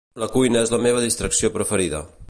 [0.21, 2.03] La cuina és la meva distracció preferida.